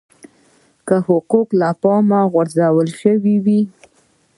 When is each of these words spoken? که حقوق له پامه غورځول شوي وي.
که 0.87 0.95
حقوق 1.07 1.47
له 1.61 1.69
پامه 1.81 2.21
غورځول 2.33 2.87
شوي 3.01 3.35
وي. 3.45 3.61